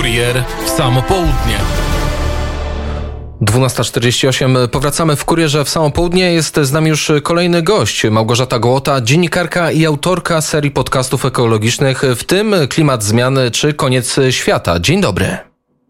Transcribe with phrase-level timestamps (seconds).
[0.00, 1.58] Kurier w samo południe.
[3.42, 4.68] 12.48.
[4.68, 6.32] Powracamy w kurierze w samo południe.
[6.32, 12.24] Jest z nami już kolejny gość, Małgorzata Gołota, dziennikarka i autorka serii podcastów ekologicznych, w
[12.24, 14.80] tym Klimat Zmiany czy Koniec Świata.
[14.80, 15.38] Dzień dobry.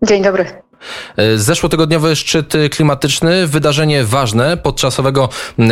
[0.03, 0.70] Dzień dobry.
[1.17, 5.29] E, zeszłotygodniowy szczyt klimatyczny, wydarzenie ważne podczasowego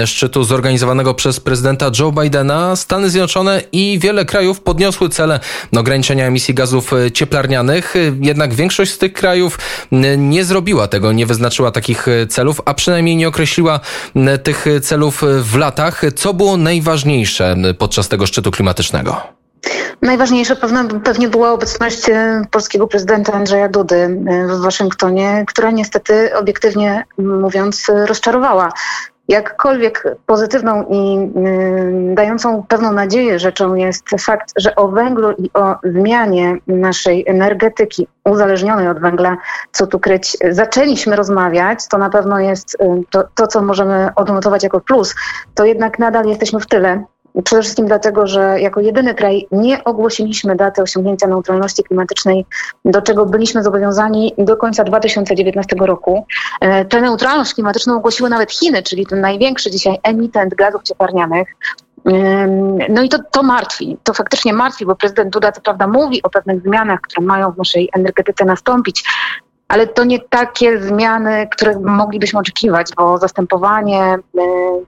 [0.07, 2.77] szczytu zorganizowanego przez prezydenta Joe Bidena.
[2.77, 5.41] Stany Zjednoczone i wiele krajów podniosły cele
[5.77, 9.59] ograniczenia emisji gazów cieplarnianych, jednak większość z tych krajów
[10.19, 13.81] nie zrobiła tego, nie wyznaczyła takich celów, a przynajmniej nie określiła
[14.43, 16.03] tych celów w latach.
[16.17, 19.38] Co było najważniejsze podczas tego szczytu klimatycznego?
[20.03, 26.37] Najważniejsze pewne, pewnie była obecność e, polskiego prezydenta Andrzeja Dudy e, w Waszyngtonie, która niestety
[26.37, 28.73] obiektywnie mówiąc rozczarowała.
[29.29, 31.19] Jakkolwiek pozytywną i
[32.11, 38.09] y, dającą pewną nadzieję rzeczą jest fakt, że o węglu i o zmianie naszej energetyki
[38.25, 39.37] uzależnionej od węgla,
[39.73, 42.77] co tu kryć, zaczęliśmy rozmawiać, to na pewno jest
[43.11, 45.15] to, to co możemy odnotować jako plus,
[45.55, 47.05] to jednak nadal jesteśmy w tyle
[47.45, 52.47] Przede wszystkim dlatego, że jako jedyny kraj nie ogłosiliśmy daty osiągnięcia neutralności klimatycznej,
[52.85, 56.27] do czego byliśmy zobowiązani do końca 2019 roku.
[56.61, 61.49] E, tę neutralność klimatyczną ogłosiły nawet Chiny, czyli ten największy dzisiaj emitent gazów cieplarnianych.
[62.89, 66.31] No i to, to martwi, to faktycznie martwi, bo prezydent Duda co prawda mówi o
[66.31, 69.05] pewnych zmianach, które mają w naszej energetyce nastąpić,
[69.69, 74.19] ale to nie takie zmiany, które moglibyśmy oczekiwać, bo zastępowanie e,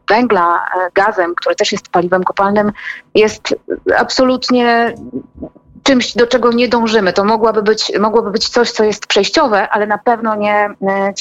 [0.08, 2.72] węgla e, gazem, który też jest paliwem kopalnym,
[3.14, 3.54] jest
[3.98, 4.94] absolutnie
[5.82, 7.12] czymś, do czego nie dążymy.
[7.12, 11.14] To mogłaby być, mogłoby być coś, co jest przejściowe, ale na pewno nie e,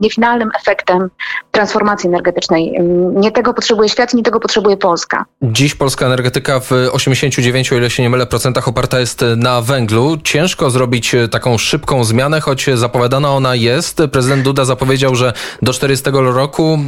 [0.00, 1.08] finalny niefinalnym efektem
[1.50, 2.78] transformacji energetycznej.
[3.14, 5.24] Nie tego potrzebuje świat, nie tego potrzebuje Polska.
[5.42, 10.16] Dziś polska energetyka w 89, o ile się nie mylę, procentach oparta jest na węglu.
[10.24, 14.02] Ciężko zrobić taką szybką zmianę, choć zapowiadana ona jest.
[14.12, 16.78] Prezydent Duda zapowiedział, że do 40 roku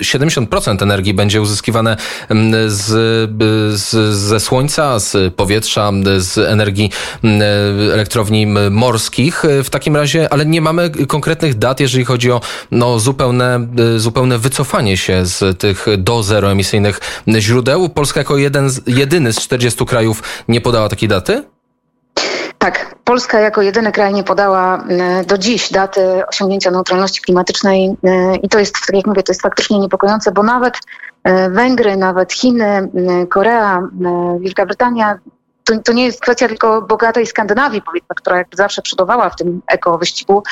[0.00, 1.96] 70% y, energii będzie uzyskiwane
[2.66, 2.84] z,
[3.80, 6.90] z, ze słońca, z powietrza, z energii
[7.92, 9.42] elektrowni morskich.
[9.64, 12.37] W takim razie, ale nie mamy konkretnych dat, jeżeli chodzi o
[12.70, 17.00] no, zupełne, y, zupełne wycofanie się z tych do zeroemisyjnych
[17.38, 17.88] źródeł.
[17.88, 21.44] Polska jako jeden z, jedyny z 40 krajów nie podała takiej daty?
[22.58, 24.84] Tak, Polska jako jedyny kraj nie podała
[25.22, 29.32] y, do dziś daty osiągnięcia neutralności klimatycznej y, i to jest, tak jak mówię, to
[29.32, 30.74] jest faktycznie niepokojące, bo nawet
[31.50, 32.88] Węgry, nawet Chiny,
[33.30, 33.82] Korea,
[34.40, 35.18] Wielka Brytania
[35.68, 39.62] to, to nie jest kwestia tylko bogatej Skandynawii, powiedzmy, która jak zawsze przodowała w tym
[39.66, 40.42] eko-wyścigu.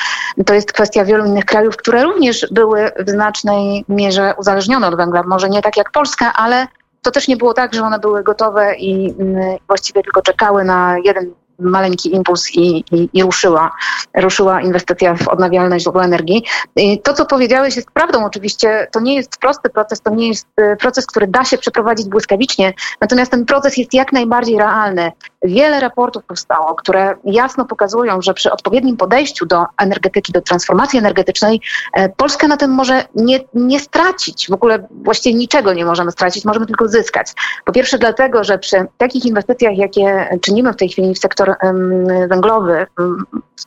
[0.45, 5.23] To jest kwestia wielu innych krajów, które również były w znacznej mierze uzależnione od węgla.
[5.23, 6.67] Może nie tak jak Polska, ale
[7.01, 10.95] to też nie było tak, że one były gotowe i mm, właściwie tylko czekały na
[11.03, 13.71] jeden maleńki impuls i, i, i, ruszyła,
[14.15, 16.43] ruszyła inwestycja w odnawialne źródła energii.
[16.75, 18.87] I to, co powiedziałeś, jest prawdą oczywiście.
[18.91, 22.73] To nie jest prosty proces, to nie jest e, proces, który da się przeprowadzić błyskawicznie,
[23.01, 25.11] natomiast ten proces jest jak najbardziej realny.
[25.43, 31.61] Wiele raportów powstało, które jasno pokazują, że przy odpowiednim podejściu do energetyki, do transformacji energetycznej,
[31.93, 34.49] e, Polska na tym może nie, nie stracić.
[34.49, 37.27] W ogóle właściwie niczego nie możemy stracić, możemy tylko zyskać.
[37.65, 42.87] Po pierwsze dlatego, że przy takich inwestycjach, jakie czynimy w tej chwili w sektor węglowy,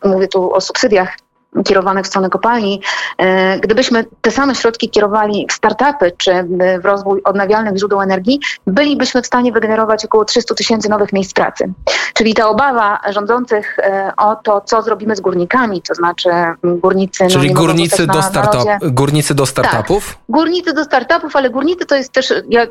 [0.05, 1.17] mówię tu o subsydiach
[1.65, 2.81] kierowanych w stronę kopalni,
[3.19, 6.33] e, gdybyśmy te same środki kierowali w startupy czy
[6.81, 11.72] w rozwój odnawialnych źródeł energii, bylibyśmy w stanie wygenerować około 300 tysięcy nowych miejsc pracy.
[12.15, 16.28] Czyli ta obawa rządzących e, o to, co zrobimy z górnikami, to znaczy
[16.65, 17.25] górnicy...
[17.25, 20.09] No, Czyli no, górnicy, do startup, górnicy do startupów?
[20.09, 22.66] Tak, górnicy do startupów, ale górnicy to jest też, ja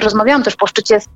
[0.00, 1.08] rozmawiałam też po szczycie z,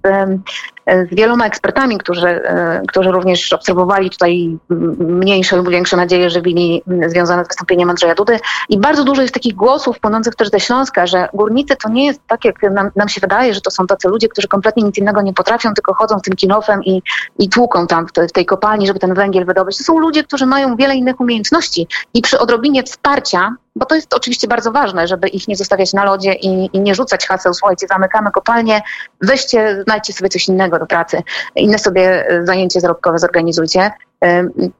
[0.86, 4.58] z wieloma ekspertami, którzy, e, którzy również obserwowali tutaj
[4.98, 8.40] mniejsze lub większe nadzieje, że byli związane z wystąpieniem Andrzeja Dudy.
[8.68, 12.20] I bardzo dużo jest takich głosów płynących też ze Śląska, że górnicy to nie jest
[12.26, 15.22] tak, jak nam, nam się wydaje, że to są tacy ludzie, którzy kompletnie nic innego
[15.22, 17.02] nie potrafią, tylko chodzą tym kinofem i,
[17.38, 19.78] i tłuką tam w, te, w tej kopalni, żeby ten węgiel wydobyć.
[19.78, 24.14] To są ludzie, którzy mają wiele innych umiejętności i przy odrobinie wsparcia bo to jest
[24.14, 27.86] oczywiście bardzo ważne, żeby ich nie zostawiać na lodzie i, i, nie rzucać haseł, słuchajcie,
[27.86, 28.82] zamykamy kopalnię,
[29.20, 31.22] weźcie, znajdźcie sobie coś innego do pracy,
[31.56, 33.90] inne sobie e, zajęcie zarobkowe zorganizujcie.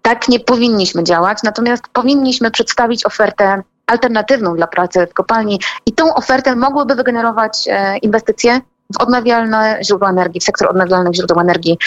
[0.02, 6.14] Tak nie powinniśmy działać, natomiast powinniśmy przedstawić ofertę alternatywną dla pracy w kopalni i tą
[6.14, 8.60] ofertę mogłyby wygenerować e, inwestycje
[8.94, 11.78] w odnawialne źródła energii, w sektor odnawialnych źródeł energii.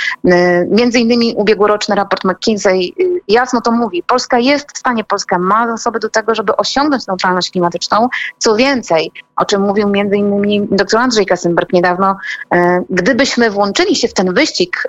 [0.69, 4.03] Między innymi ubiegłoroczny raport McKinsey y, jasno to mówi.
[4.07, 8.09] Polska jest w stanie, Polska ma zasoby do tego, żeby osiągnąć neutralność klimatyczną.
[8.37, 12.15] Co więcej, o czym mówił między innymi dr Andrzej Kasymberg niedawno,
[12.53, 14.83] e, gdybyśmy włączyli się w ten wyścig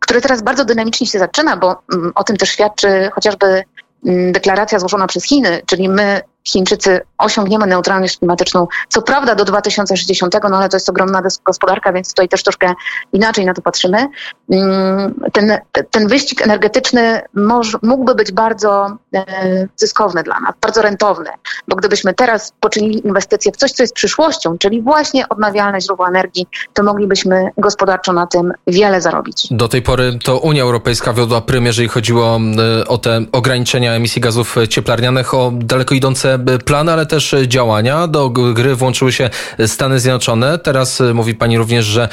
[0.00, 3.64] które teraz bardzo dynamicznie się zaczyna, bo mm, o tym też świadczy chociażby
[4.06, 8.66] mm, deklaracja złożona przez Chiny, czyli my Chińczycy osiągniemy neutralność klimatyczną.
[8.88, 12.74] Co prawda do 2060, no ale to jest ogromna gospodarka, więc tutaj też troszkę
[13.12, 14.08] inaczej na to patrzymy.
[14.50, 15.58] Mm, ten,
[15.90, 17.20] ten wyścig energetyczny
[17.82, 21.30] mógłby być bardzo e, zyskowny dla nas, bardzo rentowny,
[21.68, 26.46] bo gdybyśmy teraz poczynili inwestycje w coś, co jest przyszłością, czyli właśnie odnawialne źródła energii,
[26.74, 29.46] to moglibyśmy gospodarczo na tym wiele zarobić.
[29.50, 32.40] Do tej pory to Unia Europejska wiodła prym, jeżeli chodziło
[32.80, 36.29] e, o te ograniczenia emisji gazów cieplarnianych, o daleko idące
[36.64, 38.06] plany, ale też działania.
[38.06, 39.30] Do gry włączyły się
[39.66, 40.58] Stany Zjednoczone.
[40.58, 42.08] Teraz e, mówi pani również, że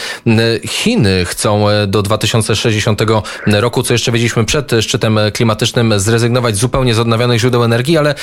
[0.68, 3.02] Chiny chcą e, do 2060
[3.46, 8.16] roku, co jeszcze wiedzieliśmy przed szczytem klimatycznym, zrezygnować zupełnie z odnawialnych źródeł energii, ale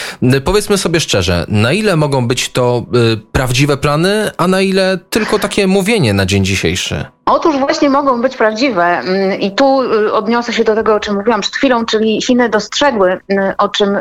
[0.45, 5.39] powiedzmy sobie szczerze, na ile mogą być to e, prawdziwe plany, a na ile tylko
[5.39, 7.05] takie mówienie na dzień dzisiejszy?
[7.27, 11.15] Otóż właśnie mogą być prawdziwe mm, i tu y, odniosę się do tego, o czym
[11.15, 13.99] mówiłam przed chwilą, czyli Chiny dostrzegły, y, o czym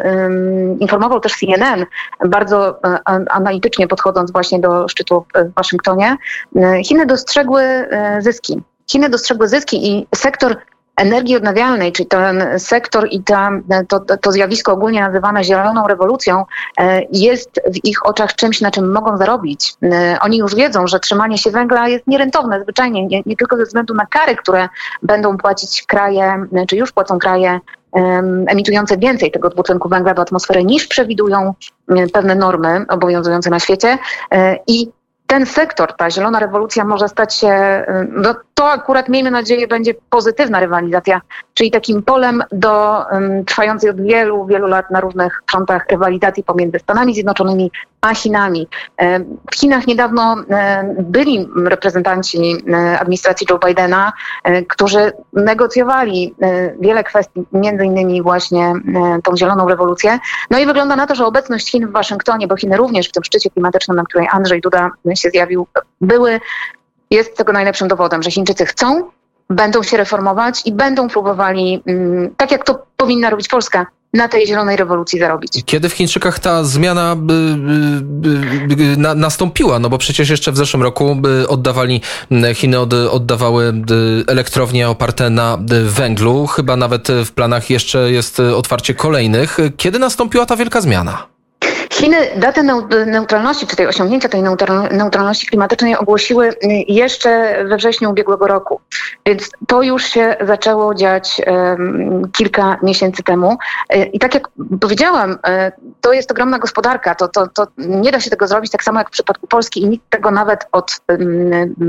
[0.79, 1.85] informował też CNN,
[2.25, 2.79] bardzo y,
[3.29, 6.17] analitycznie podchodząc właśnie do szczytu w Waszyngtonie.
[6.85, 7.63] Chiny dostrzegły
[8.19, 8.61] zyski.
[8.91, 10.57] Chiny dostrzegły zyski i sektor
[10.95, 13.51] energii odnawialnej, czyli ten sektor i ta,
[13.87, 16.45] to, to zjawisko ogólnie nazywane zieloną rewolucją,
[16.77, 19.73] e, jest w ich oczach czymś, na czym mogą zarobić.
[19.83, 23.63] E, oni już wiedzą, że trzymanie się węgla jest nierentowne zwyczajnie, nie, nie tylko ze
[23.63, 24.69] względu na kary, które
[25.03, 27.59] będą płacić kraje, czy już płacą kraje
[28.47, 31.53] emitujące więcej tego dwutlenku węgla do atmosfery niż przewidują
[31.89, 33.97] e, pewne normy obowiązujące na świecie
[34.67, 34.91] i
[35.33, 40.59] ten sektor, ta zielona rewolucja może stać się, no to akurat miejmy nadzieję będzie pozytywna
[40.59, 41.21] rywalizacja,
[41.53, 43.03] czyli takim polem do
[43.45, 47.71] trwającej od wielu, wielu lat na różnych frontach rywalizacji pomiędzy Stanami Zjednoczonymi
[48.01, 48.67] a Chinami.
[49.51, 50.35] W Chinach niedawno
[50.99, 52.55] byli reprezentanci
[52.99, 54.13] administracji Joe Bidena,
[54.69, 56.35] którzy negocjowali
[56.79, 58.73] wiele kwestii, między innymi właśnie
[59.23, 60.19] tą zieloną rewolucję.
[60.51, 63.23] No i wygląda na to, że obecność Chin w Waszyngtonie, bo Chiny również w tym
[63.23, 65.67] szczycie klimatycznym, na której Andrzej Duda się zjawił,
[66.01, 66.39] były,
[67.11, 69.09] jest tego najlepszym dowodem, że Chińczycy chcą,
[69.49, 74.47] będą się reformować i będą próbowali, mm, tak jak to powinna robić Polska, na tej
[74.47, 75.63] zielonej rewolucji zarobić.
[75.65, 77.55] Kiedy w Chińczykach ta zmiana by,
[78.01, 79.79] by, by, na, nastąpiła?
[79.79, 81.17] No bo przecież jeszcze w zeszłym roku
[81.47, 82.01] oddawali,
[82.53, 83.73] Chiny od, oddawały
[84.27, 86.47] elektrownie oparte na węglu.
[86.47, 89.57] Chyba nawet w planach jeszcze jest otwarcie kolejnych.
[89.77, 91.32] Kiedy nastąpiła ta wielka zmiana?
[91.93, 92.63] Chiny datę
[93.05, 94.43] neutralności, czy tej osiągnięcia tej
[94.91, 96.55] neutralności klimatycznej ogłosiły y,
[96.87, 98.81] jeszcze we wrześniu ubiegłego roku.
[99.25, 101.41] Więc to już się zaczęło dziać
[102.31, 103.57] kilka miesięcy temu.
[103.95, 104.49] Y, I tak jak
[104.81, 105.37] powiedziałam, y,
[106.01, 107.15] to jest ogromna gospodarka.
[107.15, 109.87] To, to, to nie da się tego zrobić tak samo jak w przypadku Polski i
[109.87, 111.01] nikt tego nawet od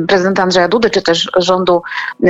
[0.09, 1.83] prezydenta Andrzeja Dudy, czy też rządu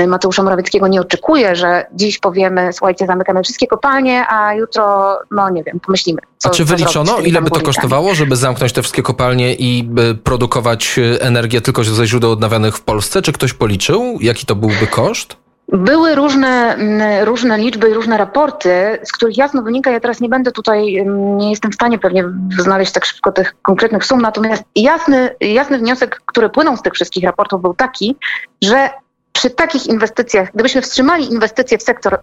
[0.07, 5.65] Mateusza Morawieckiego nie oczekuje, że dziś powiemy, słuchajcie, zamykamy wszystkie kopalnie, a jutro, no nie
[5.65, 6.21] wiem, pomyślimy.
[6.45, 9.89] Co, a czy wyliczono, ile by to kosztowało, żeby zamknąć te wszystkie kopalnie i
[10.25, 13.23] produkować e, energię tylko ze źródeł odnawialnych w Polsce?
[13.23, 15.37] Czy ktoś policzył, jaki to byłby koszt?
[15.69, 16.77] Były różne,
[17.25, 21.07] różne liczby i różne raporty, z których jasno wynika, ja teraz nie będę tutaj,
[21.37, 22.25] nie jestem w stanie pewnie
[22.59, 27.25] znaleźć tak szybko tych konkretnych sum, natomiast jasny, jasny wniosek, który płynął z tych wszystkich
[27.25, 28.17] raportów był taki,
[28.63, 28.91] że
[29.33, 32.21] przy takich inwestycjach, gdybyśmy wstrzymali inwestycje w sektor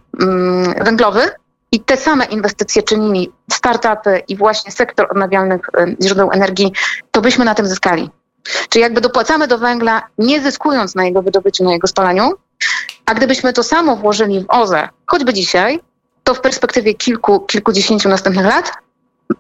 [0.86, 1.22] węglowy,
[1.72, 5.62] i te same inwestycje czynili startupy i właśnie sektor odnawialnych
[6.04, 6.74] źródeł energii,
[7.12, 8.10] to byśmy na tym zyskali.
[8.70, 12.32] Czyli jakby dopłacamy do węgla, nie zyskując na jego wydobyciu, na jego spalaniu,
[13.06, 15.80] a gdybyśmy to samo włożyli w OZE, choćby dzisiaj,
[16.24, 18.72] to w perspektywie kilku, kilkudziesięciu następnych lat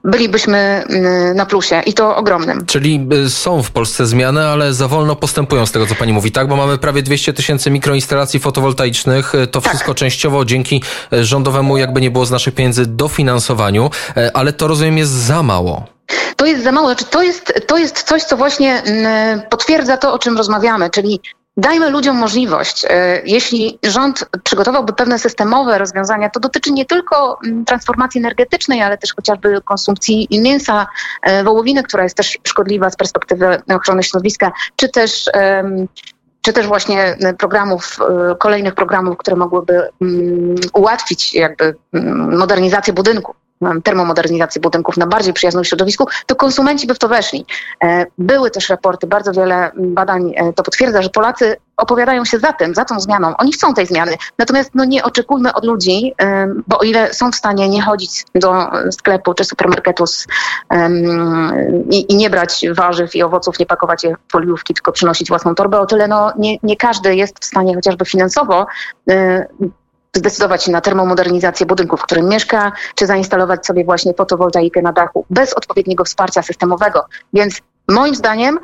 [0.03, 2.65] bylibyśmy mm, na plusie i to ogromnym.
[2.65, 6.31] Czyli y, są w Polsce zmiany, ale za wolno postępują z tego, co pani mówi,
[6.31, 6.47] tak?
[6.47, 9.35] Bo mamy prawie 200 tysięcy mikroinstalacji fotowoltaicznych.
[9.35, 9.69] Y, to tak.
[9.69, 10.83] wszystko częściowo dzięki
[11.13, 13.89] y, rządowemu, jakby nie było z naszych pieniędzy, dofinansowaniu,
[14.33, 15.85] ale to rozumiem jest za mało.
[16.35, 16.87] To jest za mało.
[16.87, 21.19] Znaczy, to, jest, to jest coś, co właśnie mm, potwierdza to, o czym rozmawiamy, czyli
[21.57, 22.85] Dajmy ludziom możliwość.
[22.89, 28.97] E, jeśli rząd przygotowałby pewne systemowe rozwiązania, to dotyczy nie tylko mm, transformacji energetycznej, ale
[28.97, 30.87] też chociażby konsumpcji mięsa,
[31.21, 35.29] e, wołowiny, która jest też szkodliwa z perspektywy ochrony środowiska, czy też
[36.41, 37.97] czy też właśnie programów,
[38.31, 43.35] e, kolejnych programów, które mogłyby mm, ułatwić jakby mm, modernizację budynków
[43.83, 47.45] termomodernizacji budynków na bardziej przyjaznym środowisku, to konsumenci by w to weszli.
[47.83, 52.53] E, były też raporty, bardzo wiele badań e, to potwierdza, że Polacy opowiadają się za
[52.53, 53.37] tym, za tą zmianą.
[53.37, 54.15] Oni chcą tej zmiany.
[54.37, 56.13] Natomiast no, nie oczekujmy od ludzi,
[56.67, 58.53] bo o ile są w stanie nie chodzić do
[58.91, 60.27] sklepu czy supermarketu z,
[61.89, 65.55] i, i, nie brać warzyw i owoców, nie pakować je w foliówki, tylko przynosić własną
[65.55, 68.65] torbę, o tyle no, nie, nie każdy jest w stanie chociażby finansowo
[70.15, 75.25] zdecydować się na termomodernizację budynku, w którym mieszka, czy zainstalować sobie właśnie fotowoltaikę na dachu
[75.29, 77.05] bez odpowiedniego wsparcia systemowego.
[77.33, 78.59] Więc moim zdaniem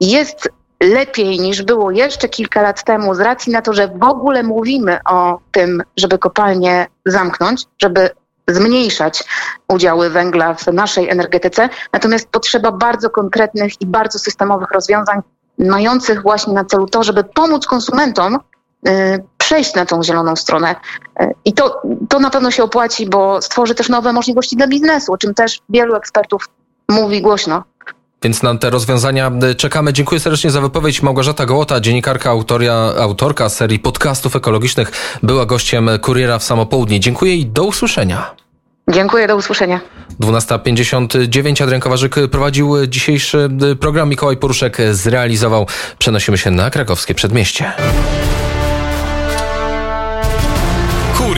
[0.00, 0.48] jest
[0.82, 4.98] lepiej niż było jeszcze kilka lat temu, z racji na to, że w ogóle mówimy
[5.10, 8.10] o tym, żeby kopalnie zamknąć, żeby
[8.48, 9.24] zmniejszać
[9.68, 11.68] udziały węgla w naszej energetyce.
[11.92, 15.20] Natomiast potrzeba bardzo konkretnych i bardzo systemowych rozwiązań,
[15.58, 18.38] mających właśnie na celu to, żeby pomóc konsumentom
[18.88, 20.74] y, przejść na tą zieloną stronę.
[21.22, 25.12] Y, I to, to na pewno się opłaci, bo stworzy też nowe możliwości dla biznesu,
[25.12, 26.48] o czym też wielu ekspertów
[26.88, 27.64] mówi głośno.
[28.22, 29.92] Więc na te rozwiązania y, czekamy.
[29.92, 31.02] Dziękuję serdecznie za wypowiedź.
[31.02, 34.92] Małgorzata Gołota, dziennikarka, autoria, autorka serii podcastów ekologicznych,
[35.22, 37.00] była gościem Kuriera w Samopołudnie.
[37.00, 38.34] Dziękuję i do usłyszenia.
[38.88, 39.80] Dziękuję, do usłyszenia.
[40.20, 43.48] 12.59 Adrian Kowarzyk prowadził dzisiejszy
[43.80, 44.08] program.
[44.08, 45.66] Mikołaj Poruszek zrealizował.
[45.98, 47.72] Przenosimy się na krakowskie przedmieście.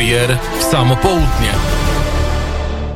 [0.02, 1.71] Kurier w Samopołudnie.